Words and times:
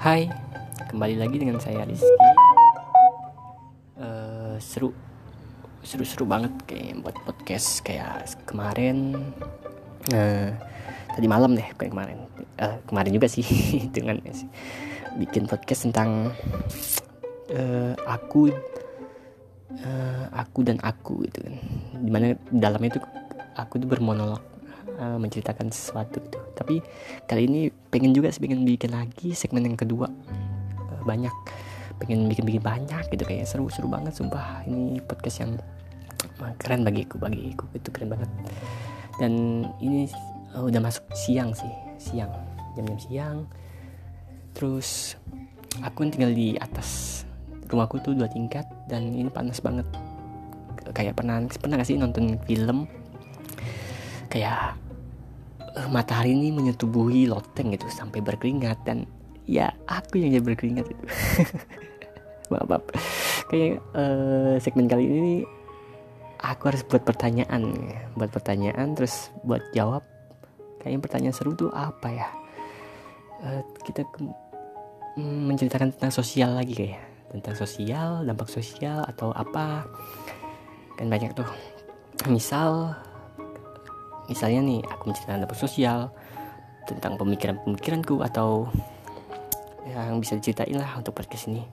Hai, 0.00 0.32
kembali 0.88 1.20
lagi 1.20 1.36
dengan 1.36 1.60
saya 1.60 1.84
Rizky. 1.84 2.08
Uh, 4.00 4.56
seru, 4.56 4.96
seru-seru 5.84 6.24
banget 6.24 6.56
kayak 6.64 7.04
buat 7.04 7.12
podcast 7.28 7.84
kayak 7.84 8.24
kemarin. 8.48 9.12
Uh, 10.08 10.56
tadi 11.12 11.28
malam 11.28 11.52
deh, 11.52 11.68
bukan 11.76 11.92
kemarin. 11.92 12.16
Uh, 12.56 12.80
kemarin 12.88 13.12
juga 13.12 13.28
sih 13.28 13.44
dengan 14.00 14.16
bikin 15.20 15.44
podcast 15.44 15.84
tentang 15.84 16.32
uh, 17.52 17.92
aku, 18.08 18.48
uh, 19.84 20.24
aku 20.32 20.64
dan 20.64 20.80
aku 20.80 21.28
gitu 21.28 21.44
kan. 21.44 21.60
Di 22.00 22.08
mana 22.08 22.40
dalamnya 22.48 22.96
itu 22.96 23.00
aku 23.52 23.76
tuh 23.76 23.84
bermonolog 23.92 24.40
uh, 24.98 25.18
menceritakan 25.20 25.72
sesuatu 25.72 26.20
gitu. 26.20 26.38
Tapi 26.56 26.80
kali 27.24 27.42
ini 27.46 27.60
pengen 27.88 28.12
juga 28.12 28.32
sih 28.32 28.42
pengen 28.42 28.64
bikin 28.64 28.92
lagi 28.92 29.32
segmen 29.32 29.64
yang 29.64 29.78
kedua. 29.78 30.08
Uh, 30.76 31.02
banyak 31.04 31.32
pengen 32.00 32.32
bikin-bikin 32.32 32.64
banyak 32.64 33.04
gitu 33.12 33.24
kayak 33.28 33.44
seru-seru 33.44 33.86
banget 33.86 34.16
sumpah. 34.16 34.64
Ini 34.64 35.04
podcast 35.04 35.44
yang 35.44 35.52
uh, 36.40 36.52
keren 36.56 36.82
bagiku 36.82 37.20
bagiku 37.20 37.68
itu 37.76 37.88
keren 37.92 38.12
banget. 38.12 38.30
Dan 39.20 39.64
ini 39.84 40.08
uh, 40.56 40.64
udah 40.64 40.80
masuk 40.80 41.04
siang 41.12 41.52
sih 41.52 41.70
siang. 42.00 42.32
Jam-jam 42.74 42.98
siang. 42.98 43.38
Terus 44.56 45.14
aku 45.84 46.08
tinggal 46.08 46.32
di 46.32 46.56
atas 46.58 47.22
rumahku 47.70 48.02
tuh 48.02 48.18
dua 48.18 48.26
tingkat 48.26 48.66
dan 48.90 49.14
ini 49.14 49.30
panas 49.30 49.62
banget. 49.62 49.86
Kayak 50.90 51.22
pernah 51.22 51.38
pernah 51.46 51.78
gak 51.78 51.86
sih 51.86 52.00
nonton 52.00 52.34
film 52.48 52.90
kayak 54.30 54.78
uh, 55.76 55.88
matahari 55.90 56.32
ini 56.32 56.54
menyetubuhi 56.54 57.26
loteng 57.26 57.74
gitu 57.74 57.90
sampai 57.90 58.22
berkeringat. 58.22 58.78
Dan 58.86 59.04
ya 59.44 59.74
aku 59.90 60.22
yang 60.22 60.38
jadi 60.38 60.44
berkeringat 60.46 60.86
itu. 60.86 61.04
Maaf, 62.50 62.66
maaf. 62.66 62.82
kayak 63.46 63.78
uh, 63.94 64.58
segmen 64.58 64.90
kali 64.90 65.06
ini 65.06 65.46
aku 66.42 66.66
harus 66.74 66.82
buat 66.82 67.06
pertanyaan. 67.06 67.62
Buat 68.18 68.34
pertanyaan 68.34 68.98
terus 68.98 69.30
buat 69.46 69.62
jawab. 69.70 70.02
Kayaknya 70.82 70.98
pertanyaan 70.98 71.34
seru 71.36 71.54
tuh 71.54 71.70
apa 71.70 72.10
ya? 72.10 72.26
Uh, 73.38 73.62
kita 73.86 74.02
ke, 74.02 74.26
mm, 75.14 75.46
menceritakan 75.46 75.94
tentang 75.94 76.10
sosial 76.10 76.58
lagi 76.58 76.74
kayak. 76.74 76.98
Tentang 77.30 77.54
sosial 77.54 78.26
dampak 78.26 78.50
sosial 78.50 79.06
atau 79.06 79.30
apa. 79.30 79.86
Kan 80.98 81.06
banyak 81.06 81.30
tuh. 81.38 81.46
Misal 82.26 82.98
misalnya 84.30 84.62
nih 84.62 84.80
aku 84.86 85.10
menceritakan 85.10 85.42
dampak 85.42 85.58
sosial 85.58 86.14
tentang 86.86 87.18
pemikiran-pemikiranku 87.18 88.22
atau 88.22 88.70
yang 89.90 90.22
bisa 90.22 90.38
diceritain 90.38 90.78
lah 90.78 90.94
untuk 90.96 91.18
podcast 91.18 91.50
ini. 91.50 91.66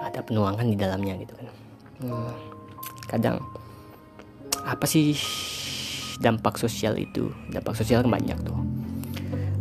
Ada 0.00 0.24
penuangan 0.24 0.64
di 0.64 0.76
dalamnya 0.76 1.14
gitu 1.20 1.36
kan. 1.36 1.48
Hmm, 2.02 2.32
kadang 3.04 3.36
apa 4.64 4.84
sih 4.88 5.12
dampak 6.24 6.56
sosial 6.56 6.96
itu? 6.96 7.28
Dampak 7.52 7.76
sosial 7.76 8.00
kan 8.02 8.10
banyak 8.10 8.38
tuh. 8.40 8.58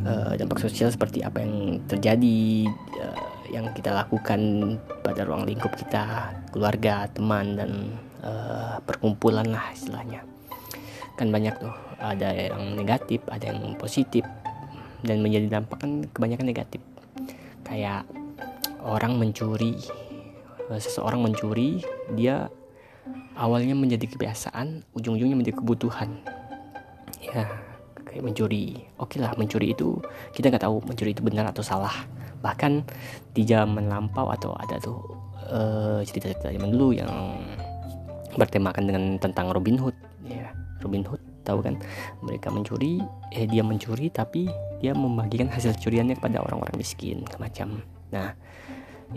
Uh, 0.04 0.36
dampak 0.36 0.60
sosial 0.60 0.92
seperti 0.92 1.24
apa 1.24 1.40
yang 1.40 1.80
terjadi 1.88 2.68
uh, 3.00 3.20
yang 3.48 3.72
kita 3.72 3.96
lakukan 3.96 4.76
pada 5.00 5.24
ruang 5.24 5.48
lingkup 5.48 5.72
kita 5.80 6.36
keluarga 6.52 7.08
teman 7.08 7.56
dan 7.56 7.72
uh, 8.20 8.84
perkumpulan 8.84 9.48
lah 9.48 9.72
istilahnya 9.72 10.28
kan 11.18 11.30
banyak 11.30 11.56
tuh. 11.58 11.74
Ada 12.04 12.54
yang 12.54 12.76
negatif 12.76 13.24
ada 13.30 13.54
yang 13.54 13.78
positif. 13.80 14.26
Dan 15.04 15.20
menjadi 15.20 15.60
dampak 15.60 15.84
kan 15.84 16.08
kebanyakan 16.16 16.48
negatif. 16.48 16.82
Kayak 17.68 18.08
orang 18.84 19.20
mencuri 19.20 19.76
eh, 20.72 20.80
seseorang 20.80 21.24
mencuri 21.24 21.84
dia 22.16 22.48
awalnya 23.36 23.74
menjadi 23.74 24.06
kebiasaan 24.08 24.84
ujung-ujungnya 24.96 25.36
menjadi 25.36 25.60
kebutuhan. 25.60 26.20
Ya 27.20 27.50
kayak 28.14 28.24
mencuri. 28.30 28.86
Oke 29.02 29.18
lah 29.18 29.34
mencuri 29.36 29.74
itu 29.74 29.98
kita 30.38 30.54
nggak 30.54 30.64
tahu 30.64 30.86
mencuri 30.86 31.12
itu 31.18 31.26
benar 31.26 31.50
atau 31.50 31.66
salah. 31.66 32.06
Bahkan 32.46 32.86
di 33.34 33.44
zaman 33.48 33.90
lampau 33.90 34.30
atau 34.30 34.54
ada 34.54 34.78
tuh 34.78 35.00
uh, 35.50 36.00
cerita-cerita 36.06 36.54
zaman 36.54 36.70
dulu 36.70 36.94
yang 36.94 37.10
bertemakan 38.38 38.84
dengan 38.90 39.04
tentang 39.18 39.50
Robin 39.50 39.78
Hood 39.82 39.98
Robin 40.94 41.10
Hood 41.10 41.22
tahu 41.42 41.66
kan? 41.66 41.82
Mereka 42.22 42.54
mencuri 42.54 43.02
eh 43.34 43.50
dia 43.50 43.66
mencuri 43.66 44.14
tapi 44.14 44.46
dia 44.78 44.94
membagikan 44.94 45.50
hasil 45.50 45.74
curiannya 45.82 46.22
kepada 46.22 46.46
orang-orang 46.46 46.78
miskin 46.78 47.26
macam. 47.42 47.82
Nah 48.14 48.38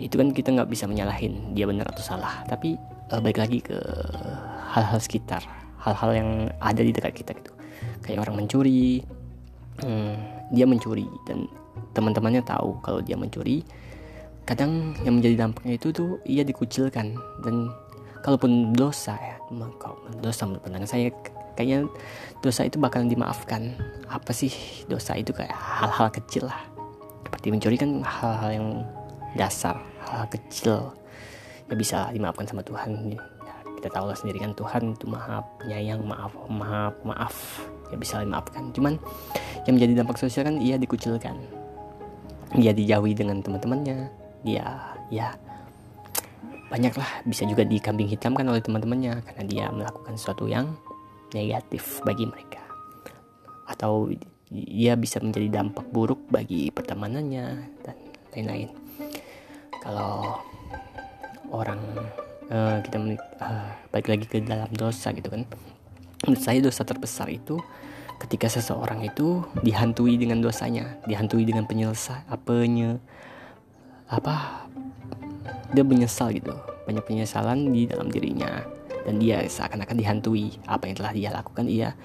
itu 0.01 0.17
kan 0.17 0.33
kita 0.33 0.57
nggak 0.57 0.73
bisa 0.73 0.89
menyalahin 0.89 1.53
dia 1.53 1.69
benar 1.69 1.85
atau 1.93 2.01
salah. 2.01 2.41
Tapi 2.49 2.73
uh, 3.13 3.21
balik 3.21 3.37
lagi 3.37 3.61
ke 3.61 3.77
hal-hal 4.73 4.97
sekitar 4.97 5.45
hal-hal 5.77 6.09
yang 6.17 6.29
ada 6.57 6.81
di 6.81 6.89
dekat 6.89 7.13
kita 7.13 7.37
gitu. 7.37 7.53
Kayak 8.01 8.25
orang 8.25 8.41
mencuri 8.41 9.05
hmm, 9.85 10.15
dia 10.49 10.65
mencuri 10.65 11.05
dan 11.29 11.45
teman-temannya 11.93 12.41
tahu 12.41 12.81
kalau 12.81 13.05
dia 13.05 13.13
mencuri. 13.13 13.61
Kadang 14.49 14.97
yang 15.05 15.21
menjadi 15.21 15.45
dampaknya 15.45 15.77
itu 15.77 15.93
tuh 15.93 16.17
ia 16.25 16.41
dikucilkan 16.41 17.13
dan 17.45 17.69
kalaupun 18.23 18.71
dosa 18.71 19.19
ya 19.19 19.35
dosa 20.23 20.47
menurut 20.47 20.87
saya 20.87 21.11
kayaknya 21.57 21.89
dosa 22.45 22.63
itu 22.69 22.77
bakalan 22.77 23.09
dimaafkan. 23.09 23.73
Apa 24.05 24.29
sih 24.31 24.53
dosa 24.85 25.17
itu? 25.17 25.33
Kayak 25.33 25.57
hal-hal 25.57 26.13
kecil 26.13 26.45
lah. 26.45 26.61
Seperti 27.25 27.47
mencuri 27.49 27.75
kan 27.75 28.05
hal-hal 28.05 28.49
yang 28.53 28.67
dasar 29.33 29.81
hal, 30.05 30.23
-hal 30.23 30.27
kecil. 30.29 30.93
Ya 31.67 31.75
bisa 31.75 31.97
dimaafkan 32.13 32.47
sama 32.47 32.63
Tuhan. 32.63 33.17
Ya, 33.17 33.55
kita 33.81 33.91
tahu 33.91 34.07
lah 34.07 34.15
sendiri 34.15 34.39
kan 34.39 34.55
Tuhan 34.55 34.95
itu 34.95 35.05
maaf 35.09 35.43
penyayang 35.59 36.05
maaf 36.05 36.31
maaf 36.47 36.95
maaf. 37.03 37.35
Ya 37.91 37.97
bisa 37.99 38.23
dimaafkan. 38.23 38.71
Cuman 38.71 38.95
yang 39.67 39.75
menjadi 39.75 39.99
dampak 39.99 40.15
sosial 40.21 40.47
kan 40.47 40.61
ia 40.61 40.79
dikucilkan. 40.79 41.35
Dia 42.55 42.71
dijauhi 42.71 43.11
dengan 43.11 43.43
teman-temannya. 43.43 44.07
Dia 44.47 44.95
ya 45.11 45.35
banyaklah. 46.71 47.27
Bisa 47.27 47.43
juga 47.43 47.67
dikambing 47.67 48.07
hitamkan 48.07 48.47
oleh 48.47 48.63
teman-temannya 48.63 49.19
karena 49.27 49.43
dia 49.43 49.65
melakukan 49.67 50.15
sesuatu 50.15 50.47
yang 50.47 50.71
negatif 51.33 51.99
bagi 52.03 52.27
mereka. 52.27 52.61
Atau 53.67 54.13
ia 54.51 54.95
bisa 54.95 55.19
menjadi 55.19 55.59
dampak 55.59 55.91
buruk 55.91 56.23
bagi 56.31 56.71
pertemanannya 56.71 57.45
dan 57.83 57.97
lain-lain. 58.31 58.69
Kalau 59.83 60.39
orang 61.51 61.79
uh, 62.51 62.79
kita 62.83 62.97
uh, 63.43 63.71
balik 63.91 64.07
lagi 64.07 64.25
ke 64.27 64.43
dalam 64.43 64.71
dosa 64.71 65.11
gitu 65.11 65.31
kan. 65.31 65.43
Menurut 66.25 66.41
saya 66.41 66.59
dosa 66.63 66.81
terbesar 66.87 67.27
itu 67.29 67.59
ketika 68.17 68.49
seseorang 68.49 69.05
itu 69.05 69.45
dihantui 69.61 70.17
dengan 70.17 70.41
dosanya 70.41 70.97
dihantui 71.05 71.45
dengan 71.45 71.69
penyelesaian 71.69 72.25
apanya 72.25 72.97
apa 74.09 74.65
dia 75.75 75.83
menyesal 75.83 76.31
gitu. 76.33 76.55
Banyak 76.87 77.03
penyesalan 77.03 77.75
di 77.75 77.83
dalam 77.83 78.07
dirinya 78.07 78.63
dan 79.07 79.23
dia 79.23 79.39
seakan-akan 79.47 79.95
dihantui 79.95 80.59
apa 80.67 80.83
yang 80.91 80.95
telah 80.99 81.11
dia 81.15 81.29
lakukan. 81.31 81.63
Ia 81.71 81.95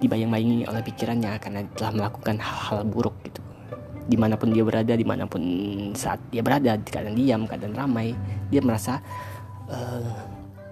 dibayang-bayangi 0.00 0.64
oleh 0.64 0.80
pikirannya 0.80 1.36
karena 1.36 1.60
telah 1.76 1.92
melakukan 1.92 2.40
hal-hal 2.40 2.88
buruk 2.88 3.12
gitu. 3.28 3.44
Di 4.08 4.16
mana 4.16 4.40
pun 4.40 4.48
dia 4.56 4.64
berada 4.64 4.96
di 4.96 5.04
mana 5.04 5.28
pun 5.28 5.44
saat 5.92 6.16
dia 6.32 6.40
berada 6.40 6.80
keadaan 6.80 7.12
diam 7.12 7.44
keadaan 7.44 7.76
ramai 7.76 8.16
dia 8.48 8.64
merasa 8.64 9.04
uh, 9.68 10.24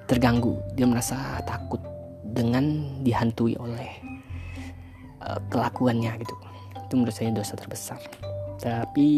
terganggu. 0.09 0.57
Dia 0.73 0.89
merasa 0.89 1.45
takut 1.45 1.85
dengan 2.25 2.97
dihantui 3.05 3.61
oleh 3.61 4.01
uh, 5.21 5.37
kelakuannya 5.53 6.17
gitu. 6.25 6.35
Itu 6.89 6.93
menurut 6.97 7.13
saya 7.13 7.37
dosa 7.37 7.53
terbesar. 7.53 8.01
Tapi 8.57 9.09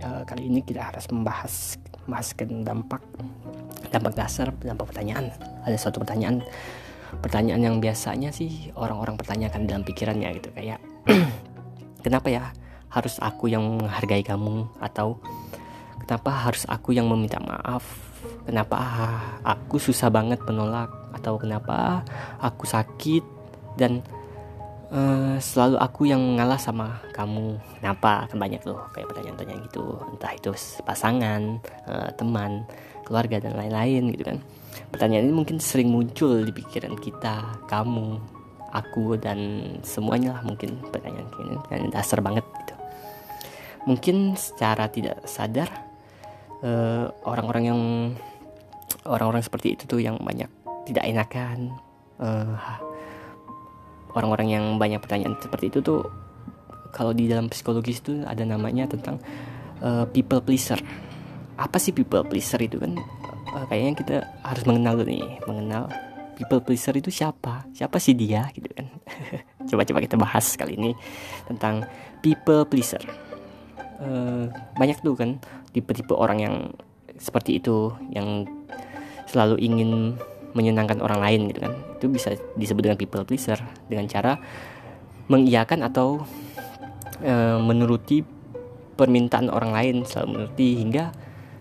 uh, 0.00 0.24
kali 0.24 0.48
ini 0.48 0.64
kita 0.64 0.88
harus 0.88 1.04
membahas 1.12 1.76
membahaskan 2.08 2.64
dampak 2.64 3.04
dampak 3.88 4.14
dasar 4.16 4.52
dampak 4.62 4.92
pertanyaan. 4.94 5.32
Ada 5.64 5.76
suatu 5.76 6.00
pertanyaan. 6.02 6.44
Pertanyaan 7.24 7.62
yang 7.64 7.76
biasanya 7.80 8.30
sih 8.30 8.68
orang-orang 8.76 9.16
pertanyakan 9.16 9.64
dalam 9.64 9.82
pikirannya 9.84 10.28
gitu. 10.40 10.52
Kayak 10.52 10.80
kenapa 12.04 12.28
ya 12.28 12.42
harus 12.92 13.16
aku 13.20 13.48
yang 13.48 13.64
menghargai 13.80 14.24
kamu? 14.24 14.68
Atau 14.80 15.20
kenapa 16.04 16.30
harus 16.48 16.68
aku 16.68 16.92
yang 16.92 17.08
meminta 17.08 17.40
maaf? 17.40 17.84
Kenapa 18.44 18.76
aku 19.44 19.80
susah 19.80 20.08
banget 20.08 20.40
menolak? 20.44 20.88
Atau 21.16 21.40
kenapa 21.40 22.04
aku 22.40 22.64
sakit? 22.68 23.24
Dan 23.78 24.04
uh, 24.92 25.36
selalu 25.38 25.76
aku 25.80 26.08
yang 26.08 26.20
ngalah 26.36 26.60
sama 26.60 27.00
kamu. 27.12 27.60
Kenapa? 27.80 28.26
Kan 28.28 28.38
banyak 28.40 28.62
loh 28.64 28.88
kayak 28.92 29.08
pertanyaan-pertanyaan 29.12 29.64
gitu 29.68 29.84
entah 30.18 30.34
itu 30.34 30.50
pasangan 30.82 31.62
uh, 31.86 32.10
teman 32.18 32.66
keluarga 33.06 33.38
dan 33.38 33.54
lain-lain 33.54 34.10
gitu 34.10 34.26
kan. 34.26 34.42
Pertanyaan 34.90 35.30
ini 35.30 35.34
mungkin 35.34 35.62
sering 35.62 35.94
muncul 35.94 36.42
di 36.42 36.50
pikiran 36.50 36.98
kita 36.98 37.62
kamu 37.70 38.18
aku 38.74 39.16
dan 39.16 39.38
semuanya 39.86 40.36
lah 40.36 40.42
mungkin 40.44 40.76
pertanyaan 40.90 41.30
ini 41.40 41.56
dan 41.70 41.80
dasar 41.94 42.18
banget 42.20 42.44
gitu. 42.44 42.74
Mungkin 43.88 44.36
secara 44.36 44.92
tidak 44.92 45.24
sadar 45.24 45.70
eh, 46.60 47.08
orang-orang 47.24 47.64
yang 47.64 47.80
orang-orang 49.08 49.40
seperti 49.40 49.78
itu 49.78 49.88
tuh 49.88 50.00
yang 50.04 50.20
banyak 50.20 50.50
tidak 50.84 51.04
enakan 51.04 51.76
uh, 52.20 52.56
orang-orang 54.16 54.48
yang 54.48 54.64
banyak 54.80 55.00
pertanyaan 55.00 55.36
seperti 55.36 55.68
itu 55.68 55.78
tuh 55.84 56.00
kalau 56.92 57.12
di 57.12 57.28
dalam 57.28 57.52
psikologis 57.52 58.00
itu 58.00 58.24
ada 58.24 58.40
namanya 58.48 58.88
tentang 58.88 59.20
uh, 59.82 60.04
people 60.10 60.40
pleaser. 60.42 60.78
Apa 61.58 61.76
sih 61.82 61.90
people 61.90 62.22
pleaser 62.26 62.58
itu 62.62 62.78
kan? 62.78 62.94
Uh, 63.54 63.64
kayaknya 63.66 63.92
kita 63.98 64.16
harus 64.44 64.64
mengenal 64.68 65.00
dulu 65.00 65.08
nih 65.10 65.24
mengenal 65.48 65.90
people 66.38 66.62
pleaser 66.62 66.94
itu 66.94 67.10
siapa? 67.10 67.66
Siapa 67.74 67.98
sih 67.98 68.14
dia? 68.14 68.46
Gitu 68.54 68.70
kan. 68.70 68.86
Coba-coba 69.68 69.98
kita 69.98 70.16
bahas 70.16 70.46
kali 70.54 70.78
ini 70.78 70.92
tentang 71.50 71.82
people 72.22 72.62
pleaser. 72.66 73.02
Uh, 73.98 74.46
banyak 74.78 75.02
tuh 75.02 75.18
kan 75.18 75.42
tipe-tipe 75.74 76.14
orang 76.14 76.38
yang 76.38 76.54
seperti 77.18 77.58
itu 77.58 77.90
yang 78.14 78.46
selalu 79.26 79.58
ingin 79.58 80.14
menyenangkan 80.54 81.02
orang 81.02 81.18
lain 81.18 81.40
gitu 81.50 81.60
kan. 81.66 81.74
Itu 81.98 82.06
bisa 82.06 82.38
disebut 82.54 82.86
dengan 82.86 82.98
people 82.98 83.26
pleaser 83.26 83.58
dengan 83.90 84.06
cara 84.06 84.38
mengiyakan 85.28 85.84
atau 85.84 86.24
uh, 87.20 87.58
menuruti 87.60 88.37
permintaan 88.98 89.46
orang 89.48 89.70
lain 89.70 89.96
selalu 90.02 90.28
menuruti 90.34 90.82
hingga 90.82 91.14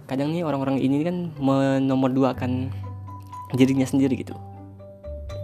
kadang 0.10 0.34
nih 0.34 0.42
orang-orang 0.42 0.82
ini 0.82 1.06
kan 1.06 1.30
menomorduakan 1.38 2.74
dirinya 3.54 3.86
sendiri 3.86 4.18
gitu. 4.18 4.34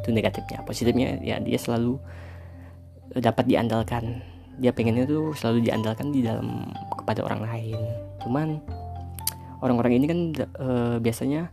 Itu 0.01 0.10
negatifnya. 0.10 0.66
Positifnya 0.66 1.22
ya 1.22 1.38
dia 1.38 1.60
selalu 1.62 2.01
dapat 3.13 3.45
diandalkan. 3.45 4.25
Dia 4.57 4.74
pengennya 4.74 5.06
tuh 5.06 5.38
selalu 5.38 5.69
diandalkan 5.69 6.10
di 6.10 6.25
dalam 6.25 6.66
kepada 6.98 7.22
orang 7.22 7.45
lain. 7.45 7.80
Cuman 8.25 8.57
orang-orang 9.62 10.01
ini 10.01 10.06
kan 10.10 10.19
e, 10.42 10.69
biasanya 11.00 11.51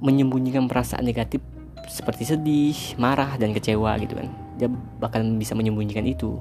menyembunyikan 0.00 0.66
perasaan 0.66 1.04
negatif 1.04 1.44
seperti 1.86 2.26
sedih 2.26 2.76
marah 2.98 3.38
dan 3.38 3.54
kecewa 3.54 3.98
gitu 4.00 4.18
kan. 4.18 4.28
Dia 4.56 4.68
bahkan 4.98 5.22
bisa 5.36 5.52
menyembunyikan 5.52 6.02
itu. 6.06 6.40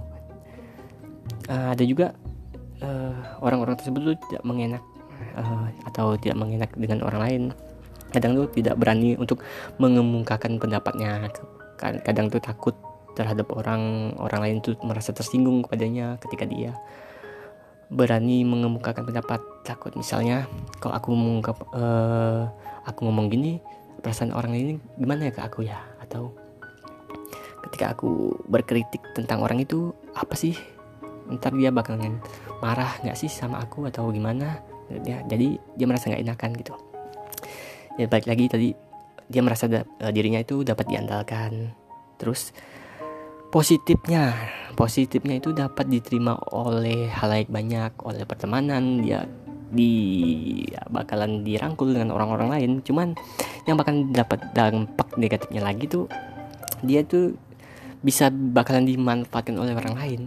Uh, 1.45 1.74
ada 1.77 1.81
juga 1.86 2.18
eh, 2.81 3.16
orang-orang 3.44 3.75
uh, 3.75 3.80
tersebut 3.80 4.01
tuh 4.01 4.18
tidak 4.30 4.44
mengenak 4.44 4.83
uh, 5.38 5.68
atau 5.88 6.16
tidak 6.19 6.38
mengenak 6.39 6.72
dengan 6.75 7.04
orang 7.06 7.22
lain. 7.22 7.44
Kadang 8.12 8.36
tuh 8.36 8.48
tidak 8.56 8.80
berani 8.80 9.19
untuk 9.19 9.44
mengemukakan 9.80 10.60
pendapatnya. 10.60 11.27
Kadang 11.80 12.31
tuh 12.31 12.39
takut 12.39 12.75
terhadap 13.16 13.48
orang 13.56 14.16
orang 14.19 14.42
lain 14.44 14.57
tuh 14.60 14.75
merasa 14.83 15.16
tersinggung 15.16 15.63
kepadanya 15.63 16.19
ketika 16.19 16.44
dia 16.48 16.75
berani 17.92 18.44
mengemukakan 18.48 19.04
pendapat. 19.07 19.39
Takut 19.63 19.95
misalnya 19.95 20.48
kalau 20.80 20.95
aku 20.95 21.12
mengungkap 21.16 21.57
uh, 21.75 22.48
aku 22.88 23.07
ngomong 23.07 23.27
gini 23.31 23.60
perasaan 24.00 24.31
orang 24.31 24.54
ini 24.56 24.77
gimana 25.00 25.27
ya 25.27 25.33
ke 25.33 25.42
aku 25.44 25.66
ya? 25.66 25.80
Atau 26.00 26.36
ketika 27.66 27.98
aku 27.98 28.38
berkritik 28.45 29.01
tentang 29.18 29.42
orang 29.42 29.57
itu 29.60 29.92
apa 30.13 30.38
sih 30.38 30.54
ntar 31.33 31.54
dia 31.57 31.74
bakalan 31.74 32.22
marah 32.62 32.98
nggak 33.01 33.18
sih 33.18 33.30
sama 33.30 33.62
aku 33.62 33.88
atau 33.89 34.10
gimana? 34.13 34.62
Ya, 35.06 35.25
jadi 35.25 35.57
dia 35.74 35.86
merasa 35.89 36.13
nggak 36.13 36.24
enakan 36.24 36.51
gitu. 36.62 36.74
Ya 37.98 38.06
balik 38.06 38.27
lagi 38.30 38.45
tadi 38.51 38.69
dia 39.25 39.42
merasa 39.42 39.66
da, 39.66 39.81
uh, 39.81 40.12
dirinya 40.13 40.38
itu 40.38 40.62
dapat 40.62 40.86
diandalkan. 40.86 41.74
Terus 42.22 42.54
positifnya. 43.50 44.33
Positifnya 44.75 45.39
itu 45.39 45.56
dapat 45.56 45.88
diterima 45.88 46.36
oleh 46.51 47.07
halayak 47.07 47.48
banyak 47.48 47.95
oleh 48.04 48.27
pertemanan. 48.27 49.01
Dia 49.01 49.24
di 49.72 49.92
ya, 50.69 50.83
bakalan 50.92 51.42
dirangkul 51.42 51.95
dengan 51.95 52.13
orang-orang 52.13 52.50
lain. 52.54 52.72
Cuman 52.86 53.16
yang 53.66 53.80
bakalan 53.80 54.13
dapat 54.13 54.54
dampak 54.54 55.18
negatifnya 55.18 55.66
lagi 55.66 55.89
tuh 55.89 56.06
dia 56.86 57.01
tuh 57.01 57.33
bisa 58.06 58.30
bakalan 58.30 58.86
dimanfaatkan 58.86 59.57
oleh 59.57 59.74
orang 59.74 59.95
lain 59.98 60.22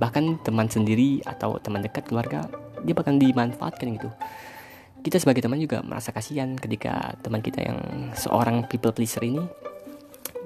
bahkan 0.00 0.40
teman 0.40 0.64
sendiri 0.64 1.20
atau 1.28 1.60
teman 1.60 1.84
dekat 1.84 2.08
keluarga 2.08 2.48
dia 2.80 2.96
bakalan 2.96 3.20
dimanfaatkan 3.20 4.00
gitu. 4.00 4.08
Kita 5.04 5.20
sebagai 5.20 5.44
teman 5.44 5.60
juga 5.60 5.84
merasa 5.84 6.12
kasihan 6.12 6.56
ketika 6.56 7.16
teman 7.20 7.44
kita 7.44 7.60
yang 7.60 7.78
seorang 8.16 8.64
people 8.64 8.92
pleaser 8.96 9.20
ini 9.20 9.44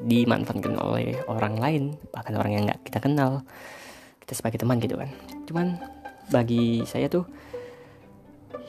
dimanfaatkan 0.03 0.75
oleh 0.75 1.23
orang 1.31 1.55
lain 1.63 1.83
bahkan 2.11 2.35
orang 2.35 2.53
yang 2.59 2.63
nggak 2.67 2.83
kita 2.83 2.99
kenal 2.99 3.47
kita 4.27 4.35
sebagai 4.35 4.59
teman 4.59 4.83
gitu 4.83 4.99
kan. 4.99 5.11
Cuman 5.47 5.79
bagi 6.35 6.83
saya 6.91 7.07
tuh 7.07 7.23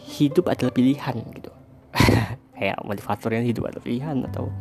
hidup 0.05 0.53
adalah 0.53 0.69
pilihan 0.69 1.17
gitu. 1.33 1.49
Kayak 2.55 2.77
motivatornya 2.85 3.41
hidup 3.41 3.73
adalah 3.73 3.83
pilihan 3.83 4.17
atau 4.29 4.53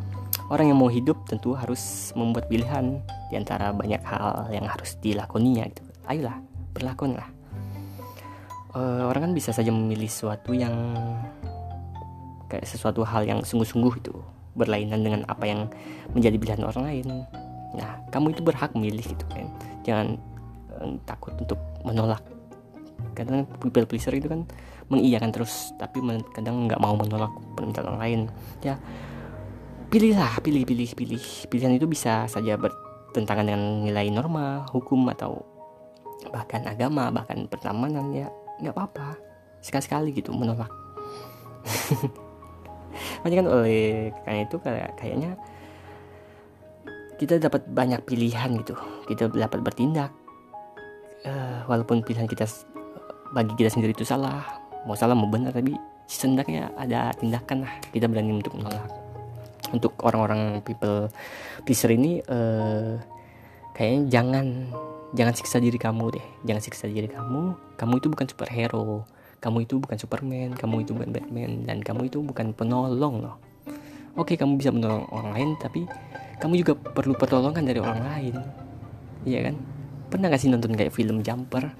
orang 0.49 0.73
yang 0.73 0.77
mau 0.81 0.89
hidup 0.89 1.21
tentu 1.29 1.53
harus 1.53 2.09
membuat 2.17 2.49
pilihan 2.49 2.97
di 3.29 3.35
antara 3.37 3.69
banyak 3.69 4.01
hal 4.01 4.49
yang 4.53 4.65
harus 4.65 4.97
dilakoninya 5.01 5.65
gitu 5.69 5.94
ayolah 6.07 6.37
berlakonlah 6.75 7.35
uh, 8.75 9.03
orang 9.09 9.31
kan 9.31 9.33
bisa 9.33 9.55
saja 9.55 9.71
memilih 9.71 10.11
sesuatu 10.11 10.51
yang 10.51 10.75
kayak 12.51 12.67
sesuatu 12.67 13.01
hal 13.07 13.25
yang 13.25 13.41
sungguh-sungguh 13.41 13.93
itu 14.03 14.13
berlainan 14.55 15.01
dengan 15.01 15.21
apa 15.27 15.47
yang 15.47 15.67
menjadi 16.15 16.35
pilihan 16.39 16.63
orang 16.63 16.83
lain. 16.87 17.07
Nah 17.75 17.99
kamu 18.13 18.35
itu 18.37 18.41
berhak 18.45 18.71
memilih 18.77 19.03
gitu 19.03 19.25
kan. 19.31 19.47
Jangan 19.83 20.07
uh, 20.79 20.95
takut 21.07 21.33
untuk 21.39 21.59
menolak. 21.83 22.21
Kadang 23.15 23.47
people 23.59 23.87
pleaser 23.87 24.15
itu 24.15 24.31
kan 24.31 24.47
mengiyakan 24.87 25.33
terus 25.33 25.73
tapi 25.81 25.99
kadang 26.37 26.69
nggak 26.69 26.79
mau 26.79 26.93
menolak 26.93 27.31
permintaan 27.57 27.95
orang 27.95 28.01
lain. 28.01 28.21
Ya 28.63 28.79
pilihlah 29.89 30.39
pilih 30.39 30.63
pilih 30.63 30.89
pilih. 30.93 31.23
Pilihan 31.49 31.75
itu 31.75 31.89
bisa 31.89 32.29
saja 32.31 32.55
bertentangan 32.55 33.43
dengan 33.43 33.83
nilai 33.83 34.07
norma 34.13 34.63
hukum 34.71 35.09
atau 35.11 35.54
bahkan 36.31 36.65
agama 36.65 37.11
bahkan 37.11 37.45
pertemanan 37.47 38.11
ya 38.13 38.27
nggak 38.61 38.75
apa-apa. 38.75 39.19
Sekali-sekali 39.59 40.13
gitu 40.15 40.31
menolak. 40.31 40.71
Makanya 43.21 43.37
kan 43.41 43.47
oleh 43.49 44.13
karena 44.23 44.41
itu 44.45 44.57
kayak 44.61 44.89
kayaknya 44.95 45.31
kita 47.15 47.39
dapat 47.39 47.67
banyak 47.67 48.01
pilihan 48.03 48.49
gitu. 48.61 48.75
Kita 49.07 49.31
dapat 49.31 49.59
bertindak. 49.63 50.11
Uh, 51.25 51.65
walaupun 51.65 52.05
pilihan 52.05 52.29
kita 52.29 52.45
bagi 53.33 53.57
kita 53.57 53.73
sendiri 53.73 53.97
itu 53.97 54.05
salah. 54.05 54.45
Mau 54.85 54.93
salah 54.93 55.17
mau 55.17 55.25
benar 55.25 55.49
tapi 55.49 55.73
setidaknya 56.05 56.69
ada 56.77 57.11
tindakan 57.17 57.65
lah. 57.65 57.73
Kita 57.89 58.05
berani 58.05 58.37
untuk 58.37 58.53
menolak. 58.53 58.85
Untuk 59.73 59.97
orang-orang 60.05 60.61
people 60.61 61.09
pleaser 61.65 61.89
ini 61.89 62.21
uh, 62.29 63.01
kayaknya 63.75 64.01
jangan 64.07 64.45
jangan 65.11 65.33
siksa 65.35 65.59
diri 65.59 65.75
kamu 65.75 66.15
deh. 66.15 66.25
Jangan 66.47 66.61
siksa 66.63 66.85
diri 66.87 67.11
kamu. 67.11 67.75
Kamu 67.75 67.93
itu 67.99 68.07
bukan 68.07 68.25
superhero. 68.31 69.03
Kamu 69.43 69.67
itu 69.67 69.75
bukan 69.77 69.97
superman. 69.99 70.55
Kamu 70.55 70.87
itu 70.87 70.95
bukan 70.95 71.11
batman. 71.11 71.67
Dan 71.67 71.83
kamu 71.83 72.07
itu 72.07 72.23
bukan 72.23 72.55
penolong 72.55 73.21
loh. 73.21 73.35
Oke 74.15 74.39
kamu 74.39 74.55
bisa 74.55 74.71
menolong 74.71 75.03
orang 75.11 75.35
lain 75.35 75.49
tapi 75.59 75.83
kamu 76.39 76.63
juga 76.63 76.73
perlu 76.79 77.19
pertolongan 77.19 77.67
dari 77.67 77.83
orang 77.83 77.99
lain. 77.99 78.35
Iya 79.27 79.51
kan? 79.51 79.55
Pernah 80.07 80.31
gak 80.31 80.39
sih 80.39 80.47
nonton 80.47 80.71
kayak 80.71 80.95
film 80.95 81.19
jumper? 81.19 81.75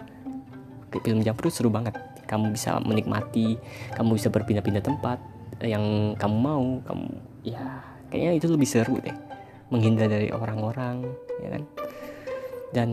Kayak 0.91 1.03
film 1.07 1.19
jumper 1.23 1.47
seru 1.47 1.71
banget. 1.71 1.95
Kamu 2.27 2.51
bisa 2.51 2.83
menikmati 2.83 3.55
kamu 3.95 4.19
bisa 4.19 4.27
berpindah-pindah 4.27 4.83
tempat 4.83 5.23
yang 5.63 6.11
kamu 6.19 6.35
mau. 6.35 6.67
Kamu 6.83 7.07
ya 7.47 7.79
kayaknya 8.11 8.31
itu 8.35 8.47
lebih 8.51 8.67
seru 8.67 8.99
deh 8.99 9.24
menghindar 9.75 10.07
dari 10.07 10.31
orang-orang 10.31 11.03
ya 11.43 11.49
kan? 11.51 11.63
Dan 12.71 12.89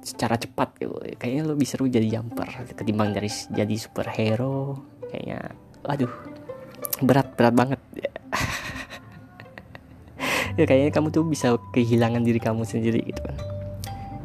secara 0.00 0.36
cepat 0.40 0.80
gitu 0.80 0.96
kayaknya 1.20 1.44
lebih 1.44 1.66
seru 1.68 1.84
jadi 1.84 2.18
jumper 2.18 2.48
ketimbang 2.72 3.12
dari 3.12 3.28
jadi 3.52 3.74
superhero 3.76 4.80
kayaknya 5.12 5.52
aduh 5.84 6.10
berat 7.04 7.32
berat 7.36 7.54
banget. 7.54 7.80
Ya 10.58 10.66
kayaknya 10.66 10.92
kamu 10.92 11.08
tuh 11.14 11.24
bisa 11.24 11.56
kehilangan 11.72 12.26
diri 12.26 12.36
kamu 12.42 12.66
sendiri 12.66 13.00
gitu 13.06 13.22
kan. 13.22 13.38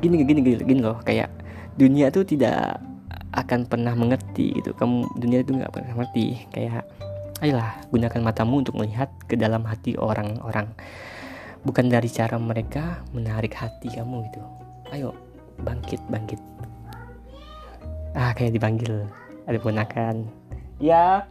Gini 0.04 0.26
gini 0.26 0.42
gini, 0.44 0.58
gini 0.58 0.82
loh 0.84 1.00
kayak 1.06 1.32
dunia 1.78 2.12
tuh 2.12 2.28
tidak 2.28 2.82
akan 3.32 3.64
pernah 3.70 3.94
mengerti 3.96 4.58
gitu. 4.60 4.76
Kamu 4.76 5.16
dunia 5.16 5.46
itu 5.46 5.56
nggak 5.56 5.72
pernah 5.72 5.96
mengerti. 5.96 6.44
Kayak 6.52 6.84
ayolah 7.40 7.78
gunakan 7.94 8.22
matamu 8.26 8.64
untuk 8.64 8.76
melihat 8.76 9.08
ke 9.30 9.38
dalam 9.38 9.64
hati 9.64 9.96
orang-orang 9.96 10.72
bukan 11.66 11.90
dari 11.90 12.08
cara 12.08 12.38
mereka 12.38 13.02
menarik 13.12 13.58
hati 13.58 13.90
kamu 13.90 14.30
gitu. 14.30 14.42
Ayo 14.94 15.18
bangkit 15.66 16.00
bangkit. 16.08 16.38
Ah 18.14 18.32
kayak 18.38 18.54
dipanggil 18.54 19.10
ada 19.50 19.58
ponakan. 19.58 20.30
Ya. 20.78 21.26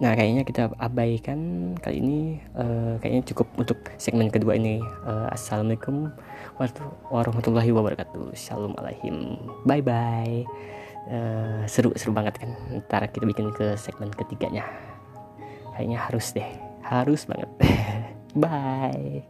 Nah 0.00 0.16
kayaknya 0.16 0.48
kita 0.48 0.72
abaikan 0.80 1.72
kali 1.84 2.00
ini. 2.00 2.20
Uh, 2.56 2.96
kayaknya 3.04 3.22
cukup 3.28 3.46
untuk 3.60 3.78
segmen 4.00 4.32
kedua 4.32 4.56
ini. 4.56 4.80
Uh, 5.04 5.28
assalamualaikum 5.28 6.08
warahmatullahi 7.12 7.68
wabarakatuh. 7.76 8.32
Shalom 8.32 8.72
alaihim 8.80 9.36
bye 9.68 9.84
bye 9.84 10.48
uh, 11.12 11.60
seru 11.68 11.92
seru 11.96 12.16
banget 12.16 12.40
kan 12.40 12.56
ntar 12.72 13.04
kita 13.12 13.28
bikin 13.28 13.52
ke 13.52 13.76
segmen 13.76 14.08
ketiganya. 14.16 14.64
Kayaknya 15.76 15.98
harus 16.00 16.32
deh 16.32 16.69
harus 16.90 17.22
banget. 17.30 17.50
Bye 18.42 19.22